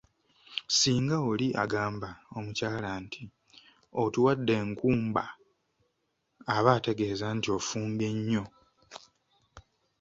Singa 0.69 1.17
oli 1.31 1.47
agamba 1.63 2.09
omukyala 2.37 2.91
nti 3.03 3.23
'otuwadde 4.01 4.53
enkumba' 4.61 5.25
aba 6.55 6.69
ategeeza 6.77 7.27
nti 7.37 7.47
ofumbye 7.57 8.09
nnyo. 8.17 8.45